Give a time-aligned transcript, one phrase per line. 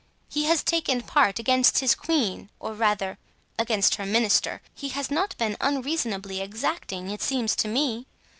[0.29, 3.19] He has taken part against his queen, or rather,
[3.59, 4.63] against her minister.
[4.73, 8.07] He has not been unreasonably exacting, it seems to me.